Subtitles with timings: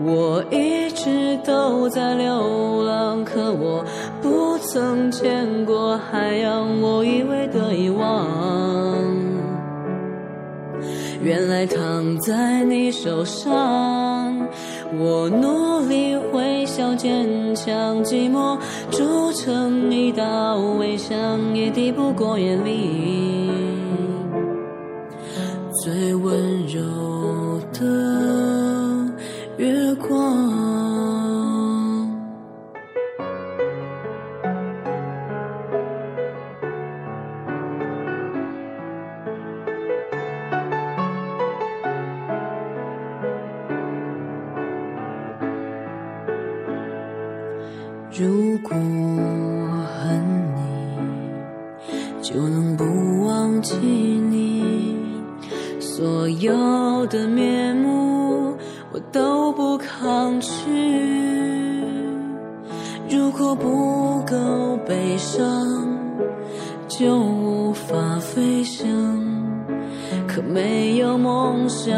[0.00, 3.84] 我一直都在流浪，可我
[4.22, 8.24] 不曾见过海洋，我以为的遗忘，
[11.20, 13.48] 原来躺在你手上。
[14.96, 18.56] 我努力微笑坚强，寂寞
[18.90, 23.50] 筑成一道围墙，也抵不过眼里
[25.82, 28.47] 最温柔的
[29.98, 30.58] 光。
[48.10, 50.08] 如果恨
[50.56, 50.60] 你，
[52.20, 52.84] 就能不
[53.26, 54.96] 忘记你，
[55.78, 58.07] 所有的面目
[58.92, 60.48] 我都不抗拒。
[63.10, 65.44] 如果不够悲伤，
[66.88, 68.88] 就无法飞翔。
[70.26, 71.94] 可没有梦想，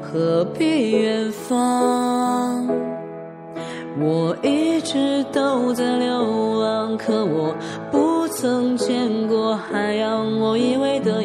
[0.00, 2.66] 何必远方？
[4.00, 7.54] 我一直都在流浪，可我
[7.90, 11.24] 不曾见过海洋，我以为的